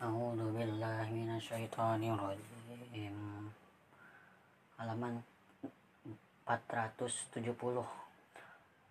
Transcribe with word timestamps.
A'udzu 0.00 0.56
billahi 0.56 1.12
minasyaitonir 1.12 2.16
rajim. 2.16 3.52
Halaman 4.80 5.20
470. 6.48 7.84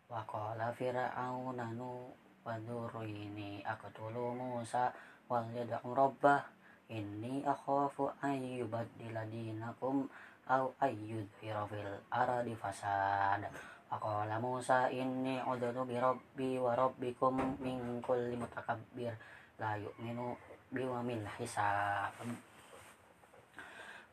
Wa 0.06 0.22
qala 0.30 0.70
fir'auna 0.70 1.74
nu 1.74 2.14
wadurrini 2.46 3.66
aqtulu 3.66 4.38
Musa 4.38 4.94
wal 5.26 5.50
yad'u 5.50 5.98
rabbah 5.98 6.46
inni 6.94 7.42
akhafu 7.42 8.14
an 8.22 8.46
yubaddila 8.46 9.26
dinakum 9.34 10.06
aw 10.46 10.70
ayyudhira 10.78 11.66
fil 11.66 11.90
ardi 12.14 12.54
fasad. 12.54 13.50
Aqala 13.90 14.38
Musa 14.38 14.94
inni 14.94 15.42
udhu 15.42 15.90
bi 15.90 15.98
rabbi 15.98 16.62
wa 16.62 16.78
rabbikum 16.78 17.58
min 17.58 17.98
kulli 18.06 18.38
mutakabbir 18.38 19.18
la 19.58 19.74
yu'minu 19.74 20.38
biwamil 20.72 21.26
hisab. 21.38 22.14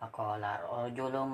Aqala 0.01 0.61
rajulun 0.65 1.31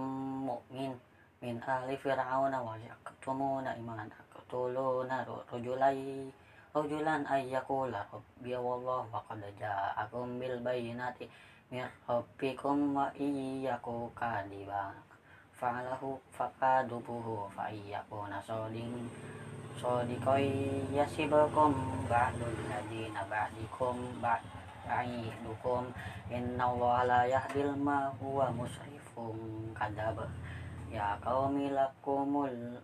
mu'min 0.46 0.94
min 1.42 1.58
ahli 1.66 1.98
fir'auna 1.98 2.62
wa 2.62 2.78
yaktumuna 2.78 3.74
iman 3.74 4.06
aqtuluna 4.06 5.26
rajulai 5.26 6.30
rajulan 6.70 7.26
ayyakula 7.26 8.06
rabbi 8.14 8.54
wallahu 8.54 9.10
wa 9.10 9.18
qad 9.26 9.42
ja'akum 9.58 10.38
bil 10.38 10.62
bayyinati 10.62 11.26
mir 11.74 11.90
rabbikum 12.06 12.94
wa 12.94 13.10
iyyaku 13.18 14.06
kadiba 14.14 14.94
fa'alahu 15.58 16.14
faqadubuhu 16.30 17.50
fa 17.50 17.66
iyyakuna 17.74 18.38
soding 18.38 19.10
sodikoi 19.82 20.86
yasibakum 20.94 21.74
ba'dul 22.06 22.54
ladina 22.70 23.26
ba'dikum 23.26 23.98
ba'd 24.22 24.61
ya'idukum 24.88 25.90
inna 26.30 26.64
Allah 26.64 26.96
la 27.04 27.20
yahdil 27.26 27.76
ma 27.76 28.10
huwa 28.20 28.50
musrifun 28.54 29.70
kadab 29.74 30.26
ya 30.90 31.18
qaumi 31.24 31.70
lakumul 31.70 32.78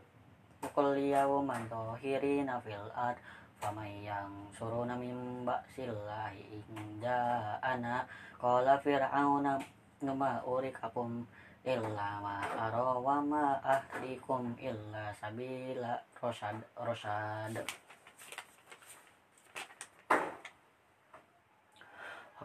kul 0.75 0.97
yawman 0.99 1.67
dhahirina 1.71 2.61
fil 2.61 2.91
ard. 2.95 3.19
Faman 3.59 4.07
yang 4.07 4.31
suruna 4.55 4.95
min 4.95 5.43
ba'sillahi 5.43 6.63
inda 6.79 7.59
ana 7.59 8.07
qala 8.39 8.79
fir'auna 8.79 9.59
numa 9.99 10.39
urikakum 10.47 11.27
illa 11.67 12.23
ma 12.23 12.39
ara 12.55 13.03
wa 13.03 13.19
ma 13.19 13.59
ahdikum 13.67 14.55
illa 14.63 15.11
sabila 15.19 15.99
rosad 16.23 16.55
rosad 16.79 17.59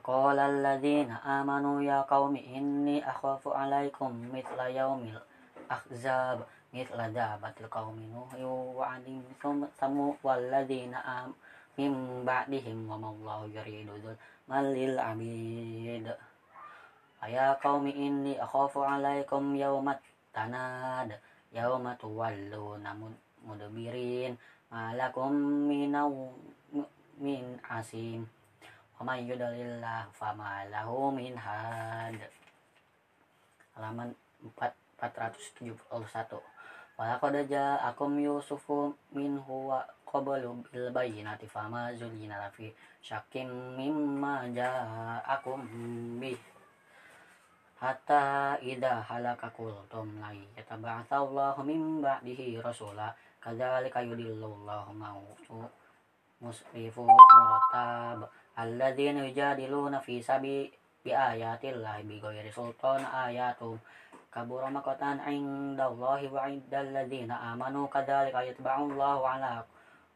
قال 0.04 0.38
الذين 0.38 1.10
آمنوا 1.10 1.82
يا 1.82 2.00
قوم 2.02 2.36
إني 2.36 3.10
أخاف 3.10 3.48
عليكم 3.48 4.28
مثل 4.34 4.58
يوم 4.60 5.20
الأحزاب 5.66 6.46
مثل 6.74 7.12
دابة 7.12 7.54
القوم 7.60 7.96
نوح 8.14 8.34
وعد 8.76 9.22
ثمود 9.80 10.16
والذين 10.22 10.94
آمنوا 10.94 11.34
من 11.78 12.24
بعدهم 12.24 12.90
وما 12.90 13.08
الله 13.10 13.46
يريد 13.46 13.88
ظلما 13.90 14.62
للعبيد 14.62 16.14
يا 17.26 17.52
قوم 17.52 17.86
إني 17.86 18.44
أخاف 18.44 18.78
عليكم 18.78 19.56
يوم 19.56 19.88
التناد 19.88 21.20
يوم 21.52 21.92
تولون 21.92 23.10
مدبرين 23.46 24.36
ما 24.72 24.94
لكم 24.96 25.32
من 25.70 25.92
من 27.20 27.58
عسيم 27.70 28.28
ومن 28.98 29.30
yudalillah 29.30 30.10
fama 30.10 30.66
lahu 30.66 31.14
min 31.14 31.38
had 31.38 32.18
halaman 33.78 34.10
471 34.42 35.78
Walaqad 36.98 37.46
ja'akum 37.46 38.18
Yusufu 38.18 38.90
min 39.14 39.38
huwa 39.38 39.86
qablu 40.02 40.66
bil 40.66 40.90
bayyinati 40.90 41.46
fama 41.46 41.94
zulina 41.94 42.50
fi 42.50 42.74
syakim 42.98 43.78
mimma 43.78 44.50
ja'akum 44.50 45.62
bih 46.18 46.34
hatta 47.78 48.58
idha 48.58 48.98
halaka 49.06 49.46
kultum 49.54 50.18
la 50.18 50.34
yataba'athallahu 50.58 51.62
min 51.62 52.02
ba'dihi 52.02 52.58
rasula 52.58 53.14
kadzalika 53.38 54.02
yudillullahu 54.02 54.90
mautu 54.90 55.70
musrifu 56.42 57.06
muratab 57.06 58.26
alladzina 58.57 59.25
yujadiluna 59.25 59.97
fi 60.01 60.21
sabi 60.21 60.69
bi 61.03 61.11
ayatillahi 61.11 62.05
bi 62.05 62.21
ghairi 62.21 62.53
sultan 62.53 63.01
ayatum 63.01 63.75
kabura 64.33 64.69
maqatan 64.69 65.21
indallahi 65.29 66.29
wa 66.29 66.49
indal 66.49 66.89
ladzina 66.89 67.53
amanu 67.53 67.85
kadzalika 67.89 68.45
yatba'ullahu 68.45 69.21
ala 69.25 69.61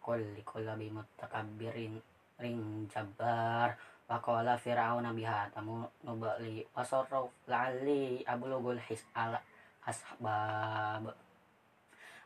kulli 0.01 0.41
kulli 0.41 0.89
mutakabbirin 0.89 2.01
ring 2.41 2.85
jabbar 2.89 3.73
wa 4.07 4.17
qala 4.23 4.55
fir'auna 4.55 5.11
biha 5.11 5.51
tamu 5.51 5.83
nubali 6.05 6.63
wasarruf 6.71 7.29
la'alli 7.49 8.23
ablugul 8.23 8.79
his 8.87 9.03
al 9.13 9.35
asbab 9.83 11.11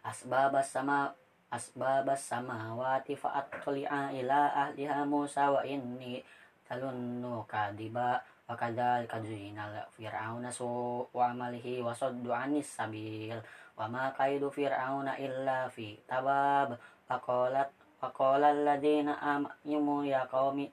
asbab 0.06 0.54
sama 0.62 1.10
asbabas 1.52 2.32
samawati 2.32 3.20
fa'atli'a 3.20 4.16
ila 4.24 4.72
ahliha 4.72 5.04
Musa 5.04 5.52
wa 5.52 5.60
inni 5.68 6.24
talunnu 6.64 7.44
kadiba 7.44 8.24
wa 8.48 8.56
kadzalika 8.56 9.20
zuyina 9.20 9.68
fir'auna 9.92 10.48
su 10.48 11.04
wa 11.12 11.36
amalihi 11.36 11.84
wa 11.84 11.92
saddu 11.92 12.32
anis 12.32 12.72
sabil. 12.72 13.36
Wa 13.76 13.92
ma 13.92 14.16
kaidu 14.16 14.48
fir'auna 14.48 15.20
illa 15.20 15.68
fi 15.68 16.00
tabab. 16.08 16.80
Faqalat 17.08 17.68
faqala 18.00 18.56
alladziina 18.56 19.20
amanu 19.20 20.08
ya 20.08 20.24
qaumi 20.32 20.72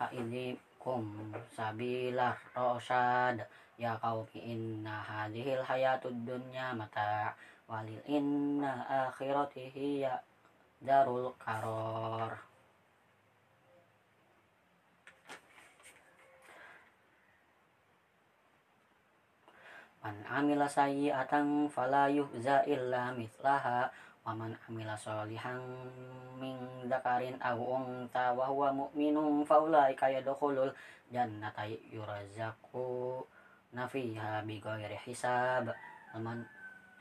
a'idikum 0.00 1.34
sabila 1.52 2.32
rasyad 2.54 3.42
ya 3.76 3.98
qaumi 4.00 4.38
inna 4.40 5.02
hadhil 5.02 5.60
hayatud 5.60 6.14
dunya 6.24 6.72
mata' 6.72 7.34
walil 7.70 8.02
inna 8.06 8.86
akhiratihi 9.10 10.02
ya 10.06 10.18
darul 10.82 11.30
karor 11.38 12.34
man 20.02 20.18
amila 20.26 20.66
sayyi'atan 20.66 21.70
fala 21.70 22.10
yuhza 22.10 22.66
illa 22.66 23.14
mithlaha 23.14 23.86
wa 24.26 24.34
man 24.34 24.54
amila 24.66 24.98
solihan 24.98 25.62
min 26.42 26.58
dakarin 26.90 27.38
aw 27.38 27.54
unta 27.54 28.34
wa 28.34 28.50
huwa 28.50 28.74
mu'minun 28.74 29.46
fa 29.46 29.62
ulaika 29.62 30.10
yadkhulul 30.10 30.74
jannata 31.14 31.66
yurazaqu 31.66 33.22
nafiha 33.70 34.42
bi 34.42 34.58
ghairi 34.58 34.98
hisab 35.06 35.70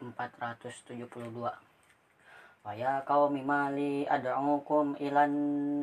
472 0.02 1.54
Waya 2.62 3.02
qaumi 3.06 3.42
mali 3.42 4.06
ad'ukum 4.06 4.98
ilan 4.98 5.34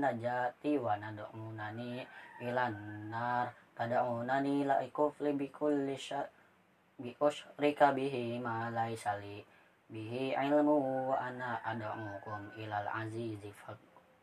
najati 0.03 0.79
wa 0.79 0.95
nad'unani 0.99 2.07
ilan 2.43 2.75
nar. 3.11 3.51
Tad'unani 3.79 4.67
la 4.67 4.83
ikufli 4.83 5.39
bi 5.39 5.47
kulli 5.55 5.95
bi 6.99 7.15
usyrika 7.23 7.95
bihi 7.95 8.43
ma 8.43 8.75
laisa 8.75 9.15
li 9.23 9.39
bihi 9.87 10.35
ilmu 10.35 11.11
wa 11.11 11.17
ana 11.19 11.63
ad'ukum 11.63 12.59
ilal 12.59 12.91
azizi 12.91 13.55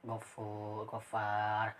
ghafar 0.06 1.72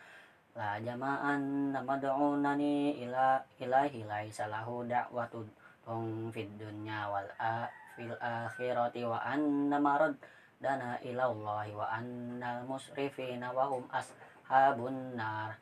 la 0.56 0.80
jama'an 0.80 1.76
namad'unani 1.76 2.96
ila 3.04 3.44
ilahi 3.60 4.08
laisa 4.08 4.48
lahu 4.48 4.88
da'watu 4.88 5.44
tung 5.84 6.32
fid 6.32 6.48
dunya 6.58 7.12
wal 7.12 7.28
a 7.38 7.68
fil 7.96 8.14
akhirati 8.20 9.08
wa 9.08 9.24
anna 9.24 9.80
marad 9.80 10.20
dana 10.60 11.00
ilallahi 11.04 11.72
wa 11.72 11.88
annal 11.92 12.68
musrifina 12.68 13.56
wa 13.56 13.72
hum 13.72 13.84
ashabun 13.92 15.16
nar. 15.16 15.56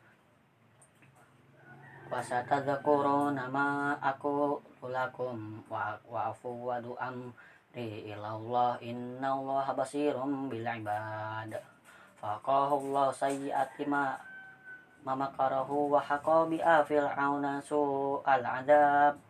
Wa 2.10 2.20
satadzakuruna 2.20 3.48
ma 3.48 3.96
aku 3.98 4.60
lakum 4.84 5.64
wa 5.70 5.96
wa'fu 6.04 6.50
wa 6.52 6.76
du'am 6.78 7.32
ri 7.72 8.12
ilallah 8.12 8.78
innallaha 8.84 9.72
basirum 9.74 10.50
bil 10.52 10.66
ibad. 10.66 11.58
Faqahu 12.20 12.92
Allah 12.92 13.08
sayyiati 13.10 13.88
ma 13.88 14.14
mamakarahu 15.04 15.92
wa 15.92 16.00
haqa 16.00 16.48
bi 16.48 16.58
fir'auna 16.60 17.60
su'al 17.60 18.44
adab 18.44 19.20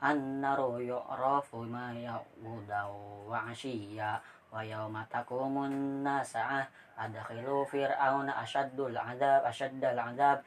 annaru 0.00 0.80
yu'rafu 0.82 1.64
ma 1.64 1.92
ya'udaw 1.92 2.92
wa 3.28 3.48
ashiya 3.48 4.20
wa 4.52 4.60
yawma 4.60 5.08
takumun 5.08 6.04
nasa'ah 6.04 6.68
adkhilu 6.96 7.64
fir'auna 7.68 8.36
ashaddul 8.40 8.96
adab 8.96 9.44
ashaddal 9.44 9.96
adab 9.96 10.40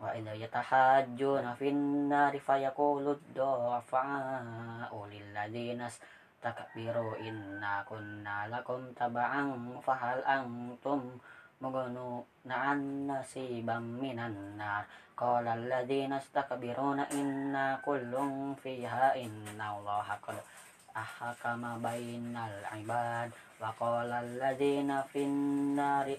wa 0.00 0.14
idha 0.16 0.32
yatahajjuna 0.34 1.54
fin 1.54 2.08
nari 2.08 2.40
fayaqulu 2.40 3.14
ad-du'afa'u 3.14 4.98
lilladhina 5.10 5.90
takbiru 6.40 7.20
inna 7.20 7.84
kunna 7.84 8.48
lakum 8.48 8.90
taba'an 8.96 9.76
fahal 9.84 10.24
antum 10.24 11.20
مغنون 11.61 12.23
عن 12.49 13.07
نصيبا 13.07 13.77
من 13.79 14.19
النار 14.19 14.83
قال 15.17 15.47
الذين 15.47 16.13
استكبرون 16.13 16.99
إنا 16.99 17.79
كل 17.85 18.13
فيها 18.63 19.15
إن 19.15 19.61
الله 19.61 20.07
قد 20.27 20.37
أحكم 20.97 21.81
بين 21.81 22.37
العباد 22.37 23.31
وقال 23.61 24.11
الذين 24.11 25.01
في 25.01 25.23
النار 25.23 26.17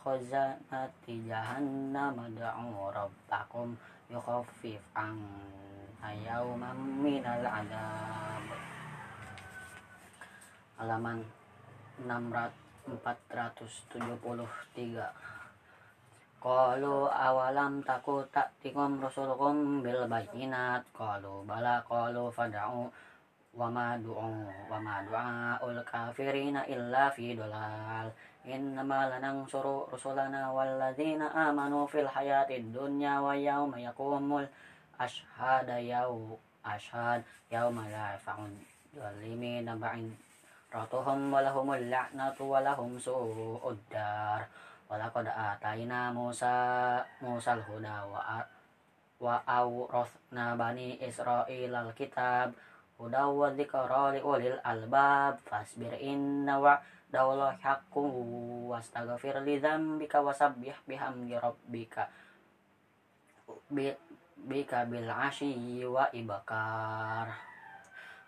khazanati 0.00 1.28
jahannam 1.28 2.16
ad'u 2.16 2.88
rabbakum 2.88 3.76
yukhaffif 4.08 4.80
anna 4.96 6.08
yawman 6.24 7.04
minal 7.04 7.44
adab 7.44 8.44
halaman 10.80 11.20
473 12.85 14.21
Qalu 16.45 17.09
awalam 17.09 17.81
taku 17.81 18.21
tak 18.29 18.53
tikum 18.61 19.01
rasulukum 19.01 19.81
bil 19.81 20.05
bayinat 20.05 20.85
Qalu 20.93 21.41
bala 21.49 21.81
qalu 21.89 22.29
fada'u 22.29 22.85
wa 23.57 23.67
ma 23.73 23.97
du'u 23.97 24.45
wa 24.69 24.77
ma 24.77 25.01
du'aul 25.01 25.81
kafirina 25.81 26.61
illa 26.69 27.09
fi 27.09 27.33
dolal 27.33 28.13
Innama 28.45 29.09
lanang 29.09 29.49
suru 29.49 29.89
rusulana 29.89 30.53
walladzina 30.53 31.33
amanu 31.33 31.89
fil 31.89 32.05
hayati 32.05 32.61
dunya 32.69 33.17
wa 33.17 33.33
yawma 33.33 33.81
yakumul 33.81 34.45
ashhada 35.01 35.81
yaw 35.81 36.13
ashhad 36.61 37.25
yawma 37.49 37.89
la 37.89 38.13
fa'un 38.21 38.53
Zalimina 38.93 39.73
بعيرتهم 40.74 41.34
ولهم 41.34 41.68
اللعنة 41.74 42.38
ولهم 42.40 42.98
سوء 42.98 43.62
الدار 43.70 44.40
ولقد 44.90 45.26
آتينا 45.26 46.12
موسى 46.12 46.56
موسى 47.22 47.52
الهدى 47.52 47.98
وأورثنا 49.20 50.46
بني 50.54 51.08
إسرائيل 51.08 51.74
الكتاب 51.74 52.52
هدى 53.00 53.22
وذكرى 53.22 54.02
لأولي 54.18 54.48
الألباب 54.54 55.34
فاصبر 55.50 55.92
إن 56.02 56.50
وعد 56.50 56.78
daulah 57.10 57.58
hakku 57.58 58.06
wastaghfir 58.70 59.42
li 59.42 59.58
dzambika 59.58 60.22
wasabbih 60.22 60.74
bihamdi 60.86 61.34
rabbika 61.34 62.06
bi 63.66 63.90
bika 64.46 64.86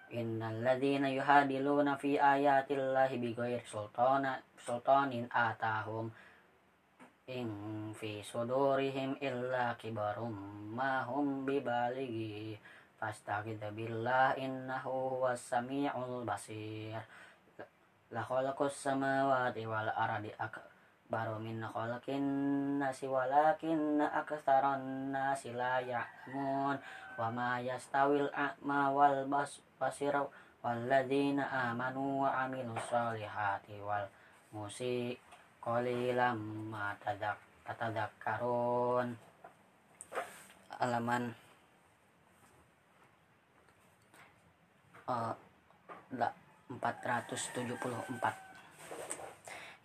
bil 0.07 0.19
asyi 0.19 0.47
wa 0.47 0.47
ibakar 0.47 0.47
innal 0.47 0.63
ladzina 0.63 1.09
yuhadiluna 1.09 1.97
fi 1.97 2.19
ayatillahi 2.19 3.19
bighairi 3.19 3.65
sultana 3.67 4.39
sultanin 4.55 5.27
atahum 5.27 6.11
in 7.27 7.93
fi 7.93 8.23
sudurihim 8.23 9.19
illa 9.19 9.75
kibarum 9.75 10.35
ma 10.71 11.03
hum 11.03 11.43
bibalighi. 11.45 12.57
Fastaghid 12.97 13.61
billah 13.75 14.33
innahu 14.39 15.21
huwas 15.21 15.37
samiul 15.37 16.25
basir. 16.25 16.97
La 18.09 18.23
khalaqus 18.23 18.73
samawati 18.73 19.67
wal 19.69 19.91
ardi 19.93 20.33
akbaru 20.39 21.37
min 21.37 21.61
khalaqin 21.61 22.79
nasi 22.79 23.05
walakin 23.05 24.01
aktsaran 24.01 25.11
nasi 25.11 25.53
la 25.53 25.77
ya'lamun. 25.77 26.79
Wa 27.19 27.29
ma 27.29 27.59
yastawil 27.61 28.31
a'ma 28.33 28.89
wal 28.89 29.29
basir 29.29 29.66
walladzina 30.63 31.71
amanu 31.71 32.25
wa 32.25 32.43
amilus 32.43 32.81
solihati 32.89 33.77
wal 33.79 34.09
musi 34.51 35.15
qalilam 35.61 36.37
ma 36.73 36.97
tadzakkarun 37.65 39.15
alaman 40.81 41.33
uh, 45.07 45.33
474 46.69 48.47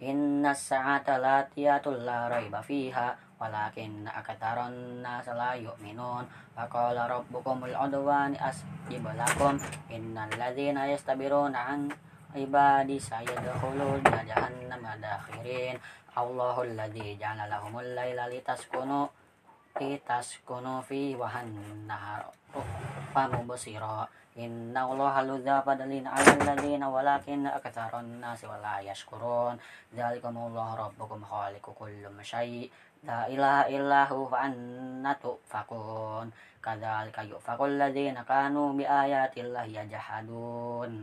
Inna 0.02 0.50
sa'ata 0.50 1.14
latiyatul 1.22 2.02
la 2.02 2.26
raiba 2.26 2.58
fiha 2.58 3.14
walakin 3.42 4.06
akataron 4.06 5.02
nas 5.02 5.26
la 5.26 5.58
yu'minun 5.58 6.22
wa 6.54 6.62
qala 6.70 7.10
rabbukumul 7.10 7.74
udwani 7.74 8.38
asjib 8.38 9.02
lakum 9.18 9.58
innal 9.90 10.30
ladzina 10.38 10.86
yastabiruna 10.86 11.74
an 11.74 11.90
ibadi 12.38 13.02
sayadkhulun 13.02 14.06
jahannama 14.06 14.94
dakhirin. 15.02 15.82
Allahul 16.12 16.76
ladzi 16.76 17.16
ja'ala 17.16 17.48
lahumul 17.48 17.96
laila 17.96 18.28
litaskunu 18.28 19.08
litaskunu 19.80 20.84
fi 20.84 21.16
wa 21.16 21.40
nahar 21.88 22.28
famubsira 23.16 24.04
Inna 24.36 24.88
Allah 24.88 25.10
haludha 25.20 25.60
padalin 25.60 26.08
ala 26.08 26.32
ladina 26.40 26.88
walakin 26.88 27.44
akatharon 27.44 28.20
nasi 28.20 28.48
wala 28.48 28.80
yashkurun. 28.80 29.60
Zalikum 29.92 30.32
Allah 30.32 30.88
rabbukum 30.88 31.20
khaliku 31.20 31.76
kullum 31.76 32.16
syai. 32.24 32.70
La 33.04 33.28
ilaha 33.28 33.68
illahu 33.68 34.30
fa'anna 34.32 35.12
tu'fakun. 35.20 36.32
Kadhalika 36.62 37.26
yu'fakul 37.26 37.74
ladina 37.74 38.22
kanu 38.22 38.78
bi 38.78 38.86
ayatillahi 38.86 39.74
yajahadun 39.82 41.02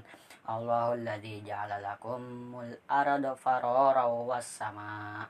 Allahul 0.50 1.06
ladzi 1.06 1.46
ja'ala 1.46 1.78
lakumul 1.78 2.74
arda 2.90 3.38
farara 3.38 4.10
was 4.10 4.48
sama 4.48 5.22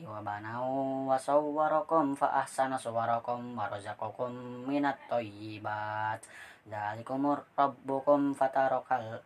wa 0.00 0.24
banau 0.24 1.04
wa 1.04 1.20
sawwarakum 1.20 2.16
fa 2.16 2.40
ahsana 2.40 2.80
suwarakum 2.80 3.52
wa 3.52 3.68
razaqakum 3.68 4.64
minat 4.64 4.96
thayyibat 5.12 6.24
Dzalikumur 6.62 7.42
rabbukum 7.58 8.38
fatarokal 8.38 9.18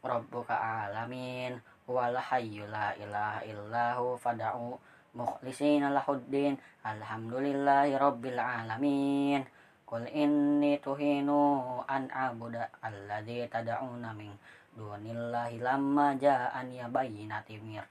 rabbuka 0.00 0.56
alamin. 0.56 1.60
Wal 1.84 2.16
hayyul 2.16 2.72
la 2.72 2.96
ilaha 2.96 3.44
illahu 3.44 4.16
fad'u 4.16 4.80
mukhlisina 5.12 5.92
lahuddin 5.92 6.56
alhamdulillahi 6.80 8.00
rabbil 8.00 8.40
alamin. 8.40 9.44
Qul 9.84 10.08
inni 10.08 10.80
tuhinu 10.80 11.84
an 11.84 12.08
abuda 12.08 12.72
alladzi 12.80 13.44
tad'una 13.52 14.16
min 14.16 14.32
dunillahi 14.72 15.60
lamma 15.60 16.16
ja'ani 16.16 16.80
bayyinati 16.88 17.60
mir 17.60 17.84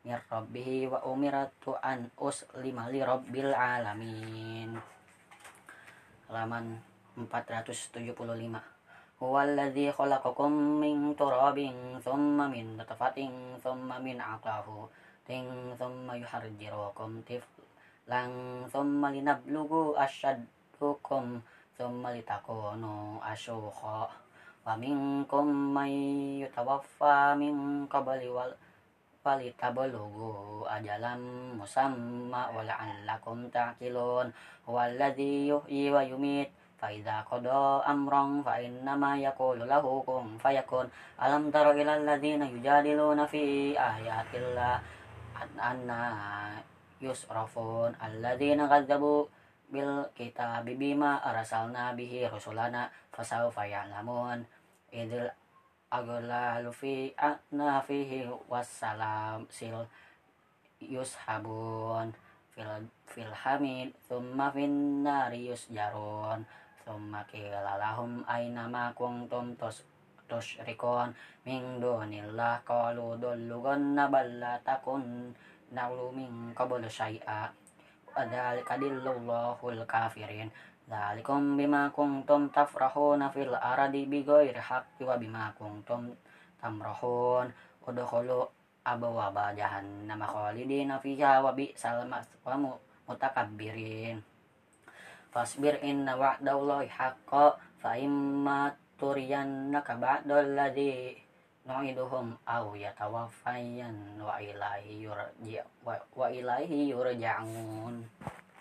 mir 0.00 0.20
rabbihi 0.32 0.88
wa 0.88 1.04
umiratu 1.04 1.76
an 1.76 2.08
uslima 2.16 2.88
li 2.88 3.04
rabbil 3.04 3.52
alamin. 3.52 4.72
Halaman 6.28 6.80
475 7.20 8.80
Huwallazi 9.20 9.92
khalaqakum 9.92 10.80
min 10.80 11.12
turabin 11.12 12.00
thumma 12.00 12.48
min 12.48 12.80
nutfatin 12.80 13.60
thumma 13.60 14.00
min 14.00 14.16
aqlahu 14.16 14.88
ting 15.28 15.44
thumma 15.76 16.16
yuharjirukum 16.16 17.20
tiflan 17.28 18.64
thumma 18.72 19.12
linablugu 19.12 19.92
asyaddukum 20.00 21.44
thumma 21.76 22.16
litakunu 22.16 23.20
asyukha. 23.20 24.08
Wa 24.64 24.72
minkum 24.80 25.76
may 25.76 25.92
yutawaffa 26.40 27.36
min 27.36 27.84
qabli 27.92 28.32
wal 28.32 28.56
walitablugu 29.25 30.65
ajalam 30.69 31.21
musamma 31.57 32.53
wa 32.53 32.61
la'allakum 32.61 33.49
ta'qilun 33.49 34.29
huwallazi 34.65 35.49
yuhyi 35.49 35.89
wa 35.89 36.03
yumit 36.05 36.49
فإذا 36.75 37.21
قضى 37.31 37.87
أمرا 37.87 38.43
فإنما 38.45 39.17
يقول 39.17 39.59
له 39.69 40.03
كن 40.05 40.37
فيكون 40.37 40.87
ألم 41.23 41.43
تر 41.51 41.71
إلى 41.71 41.97
الذين 41.97 42.41
يجادلون 42.41 43.25
في 43.25 43.73
آيات 43.79 44.31
الله 44.35 44.75
أن 45.55 45.89
يصرفون 47.01 47.91
الذين 48.03 48.67
كذبوا 48.67 49.25
بالكتاب 49.69 50.65
بما 50.65 51.11
أرسلنا 51.29 51.91
به 51.91 52.29
رسلنا 52.33 52.89
فسوف 53.11 53.57
يعلمون 53.57 54.45
إذ 54.93 55.29
aghlalu 55.90 56.70
fi 56.70 57.10
aknafihi 57.18 58.30
wassalam 58.46 59.42
sil 59.50 59.82
yushabun. 60.78 62.14
Fil 62.54 62.86
fil 63.06 63.34
hamid 63.34 63.90
thumma 64.06 64.50
fin 64.54 65.02
nari 65.02 65.50
yusjarun. 65.50 66.46
Thumma 66.86 67.26
qila 67.30 67.78
lahum 67.78 68.22
aina 68.26 68.70
ma 68.70 68.94
kuntum 68.94 69.54
tos 69.58 69.82
tusyrikun. 70.30 71.10
Min 71.46 71.82
dunillah 71.82 72.62
qalu 72.62 73.18
dulluganna 73.18 74.06
bal 74.06 74.30
la 74.38 74.54
takun 74.62 75.34
na'lu 75.74 76.14
min 76.14 76.54
qabl 76.54 76.86
syai'a. 76.86 77.50
Wa 78.10 78.22
dhalika 78.26 78.78
dillallahul 78.78 79.82
kafirin. 79.86 80.50
Dzalikum 80.90 81.54
bima 81.54 81.86
kuntum 81.94 82.50
tafrahuna 82.50 83.30
fil 83.30 83.54
ardi 83.54 84.10
bighairi 84.10 84.58
haqqi 84.58 85.06
wa 85.06 85.14
bima 85.14 85.54
kuntum 85.54 86.10
tamrahun. 86.58 87.46
Udkhulu 87.86 88.46
abwaaba 88.86 89.54
jahannama 89.54 90.26
khalidina 90.26 90.98
fiha 90.98 91.42
wa 91.42 91.54
bi'sal 91.54 92.06
maswa 92.10 92.54
mutakabbirin 93.06 94.22
fasbir 95.30 95.78
inna 95.82 96.18
wa'dallahi 96.18 96.90
haqqo 96.90 97.54
fa 97.78 97.94
imma 97.94 98.70
turiyannaka 98.98 99.94
ba'dal 99.94 100.58
ladzi 100.58 101.14
nu'iduhum 101.66 102.34
aw 102.46 102.74
yatawaffayan 102.74 104.18
wa 104.18 104.38
ilaihi 104.42 105.06
yurja 105.06 105.62
wa, 105.86 105.94
wa 106.16 106.26
ilaihi 106.30 106.90
yurja'un 106.90 108.06